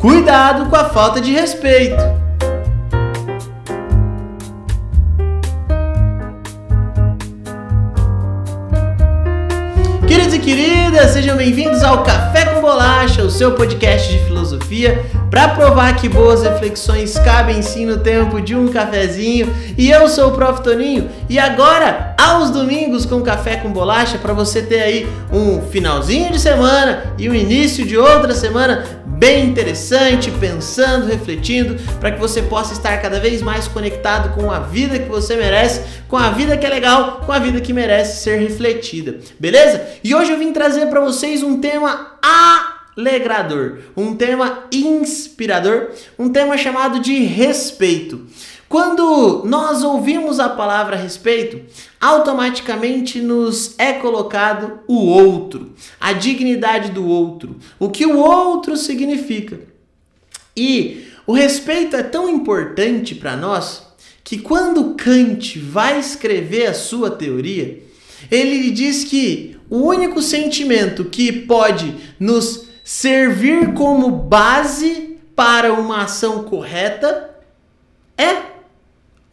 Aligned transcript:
Cuidado 0.00 0.68
com 0.68 0.76
a 0.76 0.84
falta 0.84 1.20
de 1.20 1.32
respeito. 1.32 1.96
Queridos 10.06 10.34
e 10.34 10.38
queridas, 10.38 11.10
sejam 11.12 11.36
bem-vindos 11.36 11.82
ao 11.82 12.02
Café 12.04 12.44
com 12.44 12.60
Bolacha, 12.60 13.22
o 13.22 13.30
seu 13.30 13.52
podcast 13.52 14.12
de 14.12 14.22
filosofia, 14.24 15.04
para 15.30 15.48
provar 15.48 15.96
que 15.96 16.08
boas 16.08 16.42
reflexões 16.42 17.18
cabem 17.18 17.62
sim 17.62 17.86
no 17.86 17.96
tempo 17.96 18.40
de 18.40 18.54
um 18.54 18.68
cafezinho. 18.68 19.52
E 19.78 19.90
eu 19.90 20.08
sou 20.08 20.28
o 20.28 20.32
Prof. 20.32 20.62
Toninho, 20.62 21.08
e 21.28 21.38
agora, 21.38 22.14
aos 22.18 22.50
domingos 22.50 23.06
com 23.06 23.22
Café 23.22 23.56
com 23.56 23.72
Bolacha, 23.72 24.18
para 24.18 24.34
você 24.34 24.62
ter 24.62 24.82
aí 24.82 25.08
um 25.32 25.62
finalzinho 25.62 26.30
de 26.30 26.38
semana 26.38 27.14
e 27.18 27.28
o 27.28 27.34
início 27.34 27.84
de 27.84 27.96
outra 27.96 28.34
semana 28.34 28.84
bem 29.18 29.46
interessante, 29.46 30.30
pensando, 30.30 31.06
refletindo, 31.06 31.76
para 31.98 32.12
que 32.12 32.20
você 32.20 32.42
possa 32.42 32.74
estar 32.74 33.00
cada 33.00 33.18
vez 33.18 33.40
mais 33.40 33.66
conectado 33.66 34.34
com 34.34 34.50
a 34.50 34.60
vida 34.60 34.98
que 34.98 35.08
você 35.08 35.36
merece, 35.36 35.82
com 36.06 36.16
a 36.16 36.30
vida 36.30 36.56
que 36.56 36.66
é 36.66 36.68
legal, 36.68 37.22
com 37.24 37.32
a 37.32 37.38
vida 37.38 37.60
que 37.60 37.72
merece 37.72 38.22
ser 38.22 38.38
refletida. 38.38 39.18
Beleza? 39.40 39.84
E 40.04 40.14
hoje 40.14 40.32
eu 40.32 40.38
vim 40.38 40.52
trazer 40.52 40.86
para 40.86 41.00
vocês 41.00 41.42
um 41.42 41.60
tema 41.60 42.18
alegrador, 42.96 43.78
um 43.96 44.14
tema 44.14 44.64
inspirador, 44.70 45.88
um 46.18 46.28
tema 46.28 46.56
chamado 46.58 47.00
de 47.00 47.24
respeito. 47.24 48.26
Quando 48.68 49.44
nós 49.44 49.84
ouvimos 49.84 50.40
a 50.40 50.48
palavra 50.48 50.96
respeito, 50.96 51.60
automaticamente 52.00 53.20
nos 53.20 53.74
é 53.78 53.92
colocado 53.92 54.80
o 54.88 55.06
outro, 55.06 55.72
a 56.00 56.12
dignidade 56.12 56.90
do 56.90 57.06
outro, 57.06 57.56
o 57.78 57.88
que 57.88 58.04
o 58.04 58.18
outro 58.18 58.76
significa. 58.76 59.60
E 60.56 61.06
o 61.26 61.32
respeito 61.32 61.94
é 61.94 62.02
tão 62.02 62.28
importante 62.28 63.14
para 63.14 63.36
nós 63.36 63.86
que 64.24 64.38
quando 64.38 64.94
Kant 64.94 65.58
vai 65.60 66.00
escrever 66.00 66.66
a 66.66 66.74
sua 66.74 67.10
teoria, 67.10 67.80
ele 68.28 68.72
diz 68.72 69.04
que 69.04 69.56
o 69.70 69.78
único 69.78 70.20
sentimento 70.20 71.04
que 71.04 71.30
pode 71.30 71.94
nos 72.18 72.66
servir 72.82 73.74
como 73.74 74.10
base 74.10 75.18
para 75.36 75.72
uma 75.72 76.02
ação 76.02 76.44
correta 76.44 77.30
é 78.16 78.55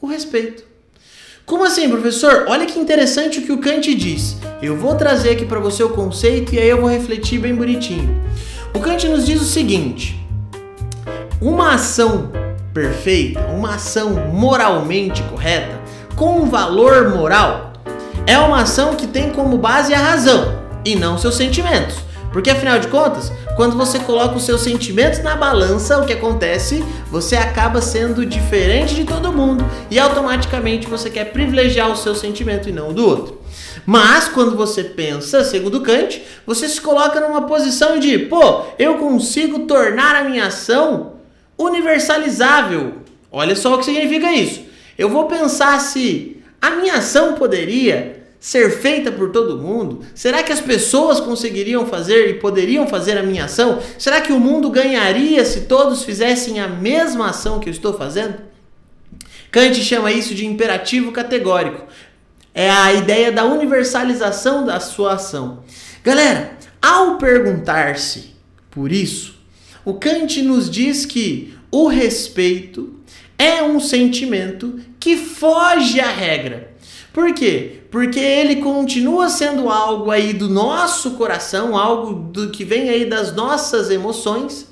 o 0.03 0.07
respeito. 0.07 0.65
Como 1.45 1.63
assim, 1.63 1.87
professor? 1.89 2.45
Olha 2.49 2.65
que 2.65 2.77
interessante 2.77 3.39
o 3.39 3.41
que 3.41 3.53
o 3.53 3.59
Kant 3.59 3.95
diz. 3.95 4.35
Eu 4.61 4.75
vou 4.75 4.95
trazer 4.95 5.29
aqui 5.29 5.45
para 5.45 5.61
você 5.61 5.81
o 5.81 5.91
conceito 5.91 6.53
e 6.53 6.59
aí 6.59 6.67
eu 6.67 6.81
vou 6.81 6.89
refletir 6.89 7.39
bem 7.39 7.55
bonitinho. 7.55 8.21
O 8.73 8.81
Kant 8.81 9.07
nos 9.07 9.25
diz 9.25 9.41
o 9.41 9.45
seguinte: 9.45 10.19
uma 11.41 11.75
ação 11.75 12.31
perfeita, 12.73 13.39
uma 13.47 13.75
ação 13.75 14.09
moralmente 14.33 15.23
correta, 15.23 15.79
com 16.17 16.47
valor 16.47 17.09
moral, 17.09 17.71
é 18.27 18.37
uma 18.37 18.63
ação 18.63 18.95
que 18.95 19.07
tem 19.07 19.29
como 19.29 19.57
base 19.57 19.93
a 19.93 19.99
razão 19.99 20.61
e 20.83 20.95
não 20.95 21.17
seus 21.17 21.35
sentimentos. 21.35 21.95
Porque 22.33 22.49
afinal 22.49 22.77
de 22.77 22.89
contas, 22.89 23.31
quando 23.55 23.77
você 23.77 23.99
coloca 23.99 24.35
os 24.35 24.45
seus 24.45 24.61
sentimentos 24.61 25.21
na 25.21 25.35
balança, 25.35 25.99
o 25.99 26.05
que 26.05 26.13
acontece? 26.13 26.83
Você 27.11 27.35
acaba 27.35 27.81
sendo 27.81 28.25
diferente 28.25 28.95
de 28.95 29.03
todo 29.03 29.31
mundo 29.31 29.63
e 29.91 29.99
automaticamente 29.99 30.87
você 30.87 31.09
quer 31.09 31.25
privilegiar 31.25 31.91
o 31.91 31.95
seu 31.95 32.15
sentimento 32.15 32.67
e 32.67 32.71
não 32.71 32.89
o 32.89 32.93
do 32.93 33.07
outro. 33.07 33.41
Mas 33.85 34.27
quando 34.27 34.55
você 34.55 34.83
pensa, 34.83 35.43
segundo 35.43 35.81
Kant, 35.81 36.23
você 36.47 36.67
se 36.67 36.81
coloca 36.81 37.19
numa 37.19 37.43
posição 37.43 37.99
de, 37.99 38.17
pô, 38.17 38.63
eu 38.79 38.95
consigo 38.95 39.59
tornar 39.59 40.15
a 40.15 40.23
minha 40.23 40.47
ação 40.47 41.13
universalizável. 41.57 42.93
Olha 43.31 43.55
só 43.55 43.75
o 43.75 43.77
que 43.77 43.85
significa 43.85 44.31
isso. 44.31 44.61
Eu 44.97 45.09
vou 45.09 45.25
pensar 45.25 45.79
se 45.79 46.41
a 46.61 46.71
minha 46.71 46.95
ação 46.95 47.33
poderia 47.33 48.22
ser 48.43 48.71
feita 48.71 49.09
por 49.09 49.31
todo 49.31 49.57
mundo? 49.57 50.01
Será 50.13 50.43
que 50.43 50.51
as 50.51 50.59
pessoas 50.59 51.21
conseguiriam 51.21 51.85
fazer 51.85 52.29
e 52.29 52.33
poderiam 52.33 52.85
fazer 52.85 53.17
a 53.17 53.23
minha 53.23 53.45
ação? 53.45 53.79
Será 53.97 54.19
que 54.19 54.33
o 54.33 54.39
mundo 54.39 54.69
ganharia 54.69 55.45
se 55.45 55.61
todos 55.61 56.03
fizessem 56.03 56.59
a 56.59 56.67
mesma 56.67 57.29
ação 57.29 57.57
que 57.57 57.69
eu 57.69 57.71
estou 57.71 57.93
fazendo? 57.93 58.35
Kant 59.49 59.81
chama 59.81 60.11
isso 60.11 60.35
de 60.35 60.45
imperativo 60.45 61.13
categórico. 61.13 61.87
É 62.53 62.69
a 62.69 62.93
ideia 62.93 63.31
da 63.31 63.45
universalização 63.45 64.65
da 64.65 64.77
sua 64.81 65.13
ação. 65.13 65.63
Galera, 66.03 66.57
ao 66.81 67.17
perguntar-se 67.17 68.35
por 68.69 68.91
isso, 68.91 69.35
o 69.85 69.93
Kant 69.93 70.41
nos 70.41 70.69
diz 70.69 71.05
que 71.05 71.57
o 71.71 71.87
respeito 71.87 72.93
é 73.37 73.63
um 73.63 73.79
sentimento 73.79 74.81
que 74.99 75.15
foge 75.15 76.01
à 76.01 76.11
regra. 76.11 76.73
Por 77.13 77.33
quê? 77.33 77.82
Porque 77.93 78.19
ele 78.19 78.55
continua 78.55 79.29
sendo 79.29 79.69
algo 79.69 80.09
aí 80.09 80.33
do 80.33 80.49
nosso 80.49 81.11
coração, 81.11 81.77
algo 81.77 82.15
do 82.31 82.49
que 82.49 82.65
vem 82.65 82.89
aí 82.89 83.05
das 83.05 83.35
nossas 83.35 83.91
emoções. 83.91 84.67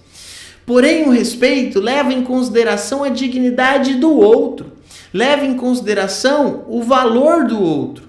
Porém, 0.66 1.08
o 1.08 1.12
respeito 1.12 1.80
leva 1.80 2.12
em 2.12 2.24
consideração 2.24 3.04
a 3.04 3.10
dignidade 3.10 3.94
do 3.94 4.12
outro, 4.12 4.72
leva 5.14 5.46
em 5.46 5.56
consideração 5.56 6.66
o 6.68 6.82
valor 6.82 7.46
do 7.46 7.62
outro. 7.62 8.06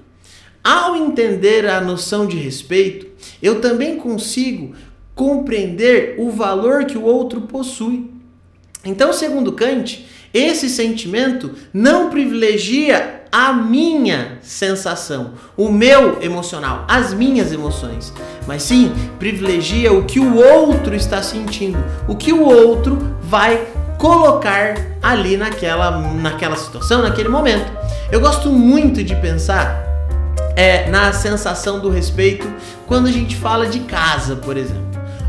Ao 0.65 0.97
entender 0.97 1.69
a 1.69 1.79
noção 1.79 2.27
de 2.27 2.39
respeito, 2.39 3.07
eu 3.43 3.61
também 3.61 3.99
consigo 3.99 4.75
compreender 5.15 6.15
o 6.17 6.31
valor 6.31 6.87
que 6.87 6.97
o 6.97 7.05
outro 7.05 7.43
possui. 7.43 8.11
Então, 8.83 9.13
segundo 9.13 9.53
Kant, 9.53 10.07
esse 10.33 10.69
sentimento 10.69 11.53
não 11.73 12.11
privilegia 12.11 13.23
a 13.31 13.53
minha 13.53 14.39
sensação, 14.43 15.33
o 15.57 15.71
meu 15.71 16.23
emocional, 16.23 16.85
as 16.87 17.15
minhas 17.15 17.51
emoções, 17.51 18.13
mas 18.47 18.63
sim 18.63 18.93
privilegia 19.19 19.93
o 19.93 20.05
que 20.05 20.21
o 20.21 20.37
outro 20.37 20.95
está 20.95 21.23
sentindo, 21.23 21.83
o 22.07 22.15
que 22.15 22.33
o 22.33 22.43
outro 22.43 22.99
vai 23.23 23.67
colocar 23.99 24.75
ali 25.03 25.37
naquela, 25.37 25.91
naquela 25.91 26.57
situação, 26.57 27.03
naquele 27.03 27.29
momento. 27.29 27.73
Eu 28.11 28.21
gosto 28.21 28.51
muito 28.51 29.03
de 29.03 29.17
pensar 29.17 29.83
é, 30.57 30.91
na 30.91 31.13
sensação 31.13 31.81
do 31.81 31.89
respeito 31.89 32.47
quando 32.87 33.07
a 33.07 33.13
gente 33.13 33.37
fala 33.37 33.67
de 33.67 33.81
casa, 33.81 34.37
por 34.37 34.57
exemplo. 34.57 34.83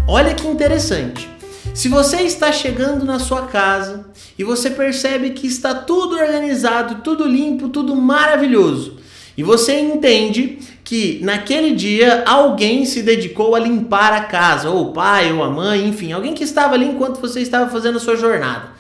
Olha 0.08 0.34
que 0.34 0.46
interessante. 0.46 1.33
Se 1.74 1.90
você 1.90 2.18
está 2.22 2.52
chegando 2.52 3.04
na 3.04 3.18
sua 3.18 3.48
casa 3.48 4.06
e 4.38 4.44
você 4.44 4.70
percebe 4.70 5.32
que 5.32 5.48
está 5.48 5.74
tudo 5.74 6.16
organizado, 6.16 7.02
tudo 7.04 7.28
limpo, 7.28 7.68
tudo 7.68 7.96
maravilhoso, 7.96 8.98
e 9.36 9.42
você 9.42 9.80
entende 9.80 10.60
que 10.84 11.20
naquele 11.24 11.74
dia 11.74 12.24
alguém 12.28 12.86
se 12.86 13.02
dedicou 13.02 13.56
a 13.56 13.60
limpar 13.60 14.14
a 14.14 14.22
casa, 14.22 14.70
ou 14.70 14.90
o 14.90 14.94
pai, 14.94 15.34
ou 15.34 15.44
a 15.44 15.50
mãe, 15.50 15.88
enfim, 15.88 16.12
alguém 16.12 16.36
que 16.36 16.44
estava 16.44 16.76
ali 16.76 16.86
enquanto 16.86 17.20
você 17.20 17.40
estava 17.40 17.68
fazendo 17.72 17.98
a 17.98 18.02
sua 18.02 18.16
jornada. 18.16 18.74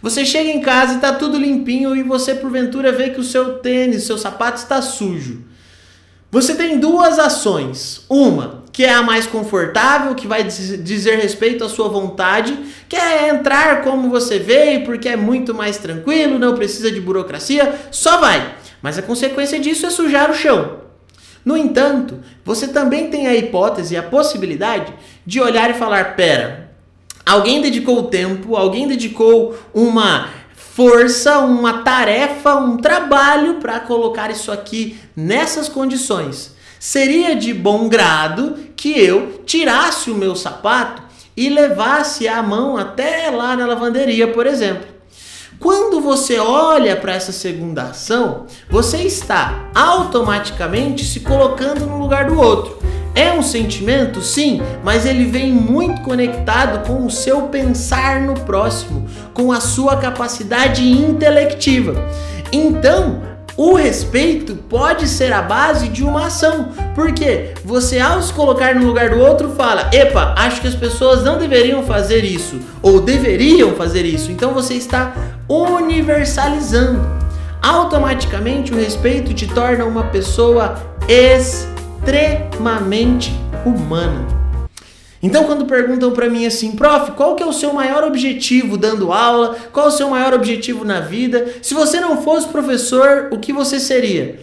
Você 0.00 0.24
chega 0.24 0.48
em 0.48 0.62
casa 0.62 0.92
e 0.92 0.96
está 0.96 1.12
tudo 1.12 1.36
limpinho 1.36 1.94
e 1.94 2.02
você 2.02 2.34
porventura 2.34 2.90
vê 2.92 3.10
que 3.10 3.20
o 3.20 3.24
seu 3.24 3.58
tênis, 3.58 4.04
seu 4.04 4.16
sapato 4.16 4.56
está 4.56 4.80
sujo. 4.80 5.42
Você 6.30 6.54
tem 6.54 6.78
duas 6.78 7.18
ações. 7.18 8.04
Uma, 8.08 8.57
que 8.78 8.84
é 8.84 8.94
a 8.94 9.02
mais 9.02 9.26
confortável, 9.26 10.14
que 10.14 10.28
vai 10.28 10.44
dizer 10.44 11.18
respeito 11.18 11.64
à 11.64 11.68
sua 11.68 11.88
vontade, 11.88 12.56
que 12.88 12.94
é 12.94 13.28
entrar 13.28 13.82
como 13.82 14.08
você 14.08 14.38
veio, 14.38 14.84
porque 14.84 15.08
é 15.08 15.16
muito 15.16 15.52
mais 15.52 15.78
tranquilo, 15.78 16.38
não 16.38 16.54
precisa 16.54 16.88
de 16.88 17.00
burocracia, 17.00 17.74
só 17.90 18.18
vai. 18.18 18.54
Mas 18.80 18.96
a 18.96 19.02
consequência 19.02 19.58
disso 19.58 19.84
é 19.84 19.90
sujar 19.90 20.30
o 20.30 20.32
chão. 20.32 20.76
No 21.44 21.56
entanto, 21.56 22.20
você 22.44 22.68
também 22.68 23.10
tem 23.10 23.26
a 23.26 23.34
hipótese, 23.34 23.96
a 23.96 24.02
possibilidade 24.04 24.94
de 25.26 25.40
olhar 25.40 25.68
e 25.70 25.74
falar: 25.74 26.14
pera, 26.14 26.70
alguém 27.26 27.60
dedicou 27.60 28.04
tempo, 28.04 28.54
alguém 28.54 28.86
dedicou 28.86 29.58
uma 29.74 30.28
força, 30.54 31.40
uma 31.40 31.82
tarefa, 31.82 32.54
um 32.54 32.76
trabalho 32.76 33.54
para 33.54 33.80
colocar 33.80 34.30
isso 34.30 34.52
aqui 34.52 34.96
nessas 35.16 35.68
condições. 35.68 36.56
Seria 36.78 37.34
de 37.34 37.52
bom 37.52 37.88
grado 37.88 38.56
que 38.76 38.90
eu 38.98 39.42
tirasse 39.44 40.10
o 40.10 40.14
meu 40.14 40.36
sapato 40.36 41.02
e 41.36 41.48
levasse 41.48 42.26
a 42.28 42.42
mão 42.42 42.76
até 42.76 43.30
lá 43.30 43.56
na 43.56 43.66
lavanderia, 43.66 44.28
por 44.28 44.46
exemplo. 44.46 44.86
Quando 45.58 46.00
você 46.00 46.38
olha 46.38 46.94
para 46.94 47.14
essa 47.14 47.32
segunda 47.32 47.82
ação, 47.82 48.46
você 48.70 48.98
está 48.98 49.70
automaticamente 49.74 51.04
se 51.04 51.20
colocando 51.20 51.84
no 51.84 51.98
lugar 51.98 52.26
do 52.26 52.40
outro. 52.40 52.78
É 53.12 53.32
um 53.32 53.42
sentimento, 53.42 54.22
sim, 54.22 54.62
mas 54.84 55.04
ele 55.04 55.24
vem 55.24 55.50
muito 55.52 56.02
conectado 56.02 56.86
com 56.86 57.04
o 57.04 57.10
seu 57.10 57.42
pensar 57.42 58.20
no 58.20 58.34
próximo, 58.34 59.08
com 59.34 59.50
a 59.50 59.60
sua 59.60 59.96
capacidade 59.96 60.88
intelectiva. 60.88 61.94
Então, 62.52 63.20
o 63.58 63.74
respeito 63.74 64.54
pode 64.54 65.06
ser 65.08 65.32
a 65.32 65.42
base 65.42 65.88
de 65.88 66.04
uma 66.04 66.26
ação, 66.26 66.68
porque 66.94 67.54
você 67.64 67.98
ao 67.98 68.22
se 68.22 68.32
colocar 68.32 68.76
no 68.76 68.86
lugar 68.86 69.10
do 69.10 69.18
outro 69.18 69.50
fala: 69.50 69.90
"Epa, 69.92 70.32
acho 70.38 70.60
que 70.60 70.68
as 70.68 70.76
pessoas 70.76 71.24
não 71.24 71.38
deveriam 71.38 71.82
fazer 71.82 72.24
isso 72.24 72.60
ou 72.80 73.00
deveriam 73.00 73.74
fazer 73.74 74.04
isso". 74.04 74.30
Então 74.30 74.54
você 74.54 74.74
está 74.74 75.12
universalizando. 75.48 77.04
Automaticamente 77.60 78.72
o 78.72 78.76
respeito 78.76 79.34
te 79.34 79.48
torna 79.48 79.84
uma 79.84 80.04
pessoa 80.04 80.80
extremamente 81.08 83.36
humana. 83.66 84.37
Então, 85.22 85.44
quando 85.44 85.66
perguntam 85.66 86.12
para 86.12 86.30
mim 86.30 86.46
assim, 86.46 86.72
prof, 86.72 87.12
qual 87.12 87.34
que 87.34 87.42
é 87.42 87.46
o 87.46 87.52
seu 87.52 87.72
maior 87.72 88.04
objetivo 88.04 88.76
dando 88.76 89.12
aula? 89.12 89.56
Qual 89.72 89.86
é 89.86 89.88
o 89.88 89.92
seu 89.92 90.08
maior 90.08 90.32
objetivo 90.32 90.84
na 90.84 91.00
vida? 91.00 91.54
Se 91.60 91.74
você 91.74 92.00
não 92.00 92.22
fosse 92.22 92.48
professor, 92.48 93.28
o 93.32 93.38
que 93.38 93.52
você 93.52 93.80
seria? 93.80 94.38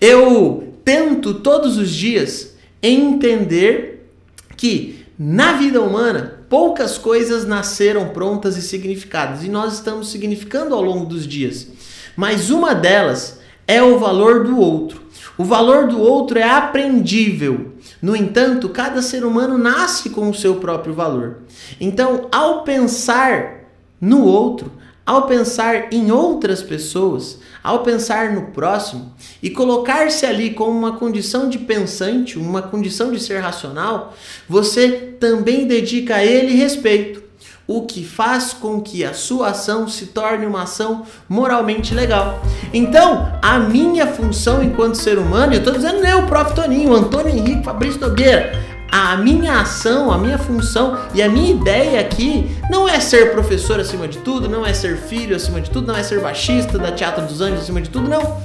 Eu 0.00 0.74
tento 0.84 1.34
todos 1.34 1.76
os 1.76 1.90
dias 1.90 2.54
entender 2.82 4.08
que 4.56 5.04
na 5.18 5.52
vida 5.52 5.80
humana 5.80 6.40
poucas 6.48 6.96
coisas 6.96 7.44
nasceram 7.44 8.08
prontas 8.08 8.56
e 8.56 8.62
significadas 8.62 9.44
e 9.44 9.48
nós 9.48 9.74
estamos 9.74 10.10
significando 10.10 10.74
ao 10.74 10.82
longo 10.82 11.06
dos 11.06 11.26
dias. 11.26 11.68
Mas 12.16 12.50
uma 12.50 12.74
delas 12.74 13.40
é 13.66 13.82
o 13.82 13.98
valor 13.98 14.44
do 14.44 14.58
outro. 14.58 14.99
O 15.40 15.44
valor 15.44 15.86
do 15.86 15.98
outro 15.98 16.38
é 16.38 16.42
aprendível. 16.42 17.72
No 18.02 18.14
entanto, 18.14 18.68
cada 18.68 19.00
ser 19.00 19.24
humano 19.24 19.56
nasce 19.56 20.10
com 20.10 20.28
o 20.28 20.34
seu 20.34 20.56
próprio 20.56 20.92
valor. 20.92 21.38
Então, 21.80 22.28
ao 22.30 22.62
pensar 22.62 23.64
no 23.98 24.22
outro, 24.22 24.70
ao 25.06 25.26
pensar 25.26 25.94
em 25.94 26.10
outras 26.10 26.62
pessoas, 26.62 27.38
ao 27.64 27.82
pensar 27.82 28.34
no 28.34 28.48
próximo 28.48 29.14
e 29.42 29.48
colocar-se 29.48 30.26
ali 30.26 30.50
como 30.50 30.78
uma 30.78 30.98
condição 30.98 31.48
de 31.48 31.58
pensante, 31.58 32.38
uma 32.38 32.60
condição 32.60 33.10
de 33.10 33.18
ser 33.18 33.38
racional, 33.38 34.14
você 34.46 34.90
também 35.18 35.66
dedica 35.66 36.16
a 36.16 36.24
ele 36.24 36.54
respeito 36.54 37.29
o 37.70 37.82
que 37.82 38.04
faz 38.04 38.52
com 38.52 38.80
que 38.80 39.04
a 39.04 39.14
sua 39.14 39.50
ação 39.50 39.86
se 39.86 40.06
torne 40.06 40.44
uma 40.44 40.64
ação 40.64 41.04
moralmente 41.28 41.94
legal. 41.94 42.42
Então, 42.74 43.32
a 43.40 43.60
minha 43.60 44.08
função 44.08 44.60
enquanto 44.60 44.96
ser 44.96 45.18
humano, 45.18 45.52
eu 45.52 45.60
estou 45.60 45.74
dizendo 45.74 46.04
eu, 46.04 46.18
o 46.18 46.26
próprio 46.26 46.56
Toninho, 46.56 46.92
Antônio 46.92 47.28
Henrique 47.28 47.62
Fabrício 47.62 48.00
Nogueira, 48.00 48.58
a 48.90 49.16
minha 49.18 49.60
ação, 49.60 50.10
a 50.10 50.18
minha 50.18 50.36
função 50.36 50.98
e 51.14 51.22
a 51.22 51.28
minha 51.28 51.52
ideia 51.52 52.00
aqui 52.00 52.50
não 52.68 52.88
é 52.88 52.98
ser 52.98 53.30
professor 53.30 53.78
acima 53.78 54.08
de 54.08 54.18
tudo, 54.18 54.48
não 54.48 54.66
é 54.66 54.74
ser 54.74 54.96
filho 54.96 55.36
acima 55.36 55.60
de 55.60 55.70
tudo, 55.70 55.86
não 55.86 55.96
é 55.96 56.02
ser 56.02 56.20
baixista 56.20 56.76
da 56.76 56.90
Teatro 56.90 57.24
dos 57.24 57.40
Anjos 57.40 57.60
acima 57.60 57.80
de 57.80 57.88
tudo, 57.88 58.08
não. 58.08 58.36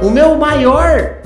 O 0.00 0.10
meu 0.10 0.36
maior 0.36 1.16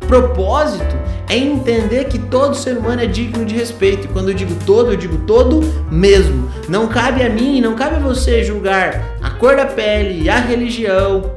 propósito 0.00 0.96
é 1.28 1.36
entender 1.36 2.06
que 2.06 2.18
todo 2.18 2.54
ser 2.54 2.76
humano 2.76 3.02
é 3.02 3.06
digno 3.06 3.44
de 3.44 3.54
respeito. 3.54 4.06
E 4.06 4.08
quando 4.08 4.30
eu 4.30 4.34
digo 4.34 4.54
todo, 4.64 4.92
eu 4.92 4.96
digo 4.96 5.18
todo 5.18 5.60
mesmo. 5.90 6.48
Não 6.68 6.88
cabe 6.88 7.22
a 7.22 7.28
mim, 7.28 7.60
não 7.60 7.74
cabe 7.74 7.96
a 7.96 7.98
você 7.98 8.42
julgar 8.42 9.16
a 9.22 9.30
cor 9.30 9.56
da 9.56 9.66
pele, 9.66 10.28
a 10.28 10.38
religião, 10.38 11.30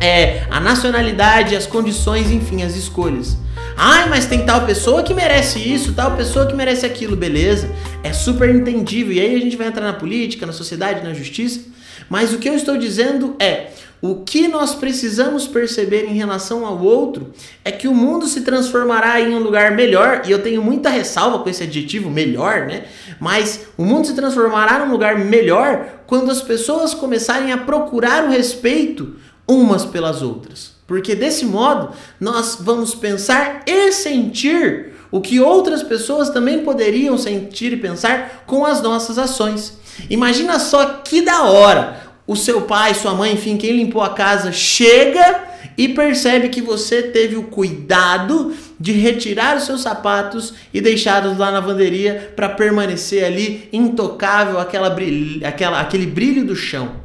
é, 0.00 0.42
a 0.50 0.60
nacionalidade, 0.60 1.56
as 1.56 1.66
condições, 1.66 2.30
enfim, 2.30 2.62
as 2.62 2.76
escolhas. 2.76 3.38
Ai, 3.76 4.08
mas 4.08 4.26
tem 4.26 4.46
tal 4.46 4.64
pessoa 4.64 5.02
que 5.02 5.12
merece 5.12 5.58
isso, 5.58 5.94
tal 5.94 6.16
pessoa 6.16 6.46
que 6.46 6.54
merece 6.54 6.86
aquilo, 6.86 7.16
beleza? 7.16 7.68
É 8.02 8.12
super 8.12 8.48
entendível. 8.54 9.12
E 9.12 9.20
aí 9.20 9.34
a 9.34 9.40
gente 9.40 9.56
vai 9.56 9.66
entrar 9.66 9.84
na 9.84 9.92
política, 9.92 10.46
na 10.46 10.52
sociedade, 10.52 11.02
na 11.02 11.12
justiça. 11.12 11.60
Mas 12.08 12.32
o 12.32 12.38
que 12.38 12.48
eu 12.48 12.54
estou 12.54 12.76
dizendo 12.76 13.34
é: 13.38 13.70
o 14.00 14.16
que 14.16 14.46
nós 14.48 14.74
precisamos 14.74 15.46
perceber 15.46 16.04
em 16.04 16.14
relação 16.14 16.66
ao 16.66 16.78
outro 16.78 17.32
é 17.64 17.72
que 17.72 17.88
o 17.88 17.94
mundo 17.94 18.26
se 18.26 18.42
transformará 18.42 19.20
em 19.20 19.34
um 19.34 19.38
lugar 19.38 19.72
melhor, 19.72 20.22
e 20.26 20.30
eu 20.30 20.42
tenho 20.42 20.62
muita 20.62 20.90
ressalva 20.90 21.38
com 21.38 21.48
esse 21.48 21.62
adjetivo 21.62 22.10
melhor, 22.10 22.66
né? 22.66 22.84
Mas 23.18 23.68
o 23.78 23.84
mundo 23.84 24.06
se 24.06 24.14
transformará 24.14 24.84
num 24.84 24.92
lugar 24.92 25.18
melhor 25.18 26.02
quando 26.06 26.30
as 26.30 26.42
pessoas 26.42 26.92
começarem 26.92 27.50
a 27.50 27.58
procurar 27.58 28.24
o 28.24 28.30
respeito 28.30 29.16
umas 29.48 29.84
pelas 29.84 30.20
outras. 30.20 30.73
Porque 30.86 31.14
desse 31.14 31.44
modo 31.44 31.90
nós 32.20 32.58
vamos 32.60 32.94
pensar 32.94 33.62
e 33.66 33.92
sentir 33.92 34.92
o 35.10 35.20
que 35.20 35.40
outras 35.40 35.82
pessoas 35.82 36.30
também 36.30 36.64
poderiam 36.64 37.16
sentir 37.16 37.72
e 37.72 37.76
pensar 37.76 38.44
com 38.46 38.66
as 38.66 38.82
nossas 38.82 39.16
ações. 39.16 39.78
Imagina 40.10 40.58
só 40.58 40.84
que 41.04 41.22
da 41.22 41.44
hora 41.44 42.02
o 42.26 42.34
seu 42.34 42.62
pai, 42.62 42.94
sua 42.94 43.14
mãe, 43.14 43.34
enfim, 43.34 43.56
quem 43.56 43.76
limpou 43.76 44.02
a 44.02 44.14
casa, 44.14 44.50
chega 44.50 45.44
e 45.76 45.88
percebe 45.88 46.48
que 46.48 46.62
você 46.62 47.02
teve 47.02 47.36
o 47.36 47.44
cuidado 47.44 48.54
de 48.78 48.92
retirar 48.92 49.56
os 49.56 49.64
seus 49.64 49.82
sapatos 49.82 50.54
e 50.72 50.80
deixá-los 50.80 51.38
lá 51.38 51.50
na 51.50 51.58
lavanderia 51.58 52.32
para 52.34 52.48
permanecer 52.48 53.24
ali 53.24 53.68
intocável 53.72 54.58
aquela 54.58 54.90
brilho, 54.90 55.46
aquela, 55.46 55.80
aquele 55.80 56.06
brilho 56.06 56.44
do 56.44 56.56
chão. 56.56 57.03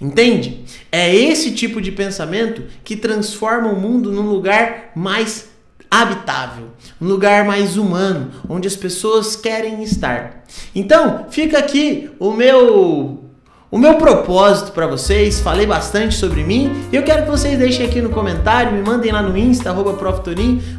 Entende? 0.00 0.64
É 0.92 1.14
esse 1.14 1.52
tipo 1.52 1.80
de 1.80 1.90
pensamento 1.90 2.64
que 2.84 2.96
transforma 2.96 3.68
o 3.68 3.80
mundo 3.80 4.12
num 4.12 4.28
lugar 4.28 4.90
mais 4.94 5.48
habitável, 5.90 6.68
um 7.00 7.06
lugar 7.06 7.44
mais 7.44 7.76
humano, 7.76 8.30
onde 8.48 8.66
as 8.66 8.76
pessoas 8.76 9.36
querem 9.36 9.82
estar. 9.82 10.44
Então, 10.74 11.26
fica 11.30 11.58
aqui 11.58 12.10
o 12.18 12.32
meu 12.32 13.22
o 13.68 13.78
meu 13.78 13.96
propósito 13.96 14.70
para 14.70 14.86
vocês, 14.86 15.40
falei 15.40 15.66
bastante 15.66 16.14
sobre 16.14 16.44
mim 16.44 16.70
e 16.92 16.96
eu 16.96 17.02
quero 17.02 17.24
que 17.24 17.30
vocês 17.30 17.58
deixem 17.58 17.84
aqui 17.84 18.00
no 18.00 18.10
comentário, 18.10 18.72
me 18.72 18.80
mandem 18.80 19.10
lá 19.10 19.20
no 19.20 19.36
Insta, 19.36 19.70
arroba 19.70 19.90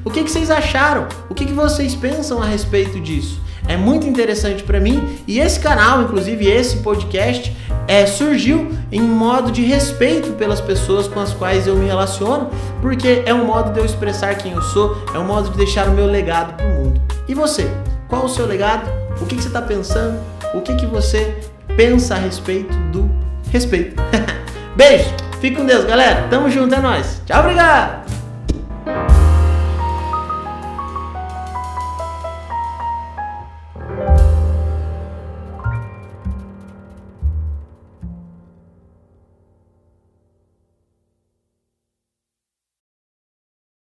o 0.06 0.10
que, 0.10 0.24
que 0.24 0.31
vocês 0.31 0.50
acharam, 0.50 1.06
o 1.30 1.36
que, 1.36 1.46
que 1.46 1.54
vocês 1.54 1.94
pensam 1.94 2.42
a 2.42 2.46
respeito 2.46 3.00
disso. 3.02 3.42
É 3.68 3.75
muito 3.75 4.08
interessante 4.08 4.64
para 4.64 4.80
mim 4.80 5.04
e 5.28 5.40
esse 5.40 5.60
canal, 5.60 6.02
inclusive 6.02 6.48
esse 6.48 6.78
podcast, 6.78 7.54
é, 7.88 8.06
surgiu 8.06 8.72
em 8.92 9.01
modo 9.01 9.51
de 9.51 9.63
respeito 9.63 10.34
pelas 10.34 10.60
pessoas 10.60 11.07
com 11.07 11.19
as 11.19 11.34
quais 11.34 11.68
eu 11.68 11.75
me 11.75 11.86
relaciono, 11.86 12.50
porque 12.81 13.24
é 13.25 13.34
um 13.34 13.45
modo 13.45 13.72
de 13.72 13.80
eu 13.80 13.86
expressar 13.86 14.36
quem 14.36 14.51
eu 14.51 14.62
sou, 14.62 14.98
é 15.13 15.19
um 15.19 15.25
modo 15.25 15.50
de 15.50 15.57
deixar 15.57 15.88
o 15.88 15.92
meu 15.92 16.06
legado 16.06 16.54
para 16.56 16.66
o 16.66 16.69
mundo. 16.69 17.01
E 17.28 17.34
você? 17.34 17.69
Qual 18.07 18.25
o 18.25 18.30
seu 18.30 18.45
legado? 18.45 18.89
O 19.22 19.25
que, 19.25 19.36
que 19.36 19.42
você 19.42 19.48
está 19.48 19.62
pensando? 19.62 20.19
O 20.54 20.62
que, 20.62 20.75
que 20.75 20.86
você 20.86 21.36
pensa 21.78 22.16
a 22.16 22.18
respeito 22.18 22.75
do 22.92 23.10
respeito. 23.51 23.95
Beijo, 24.75 25.10
fique 25.40 25.56
com 25.56 25.66
Deus, 25.66 25.86
galera. 25.86 26.28
Tamo 26.30 26.50
junto, 26.50 26.74
é 26.74 26.80
nóis. 26.80 27.22
Tchau, 27.25 27.40
obrigado! 27.42 28.06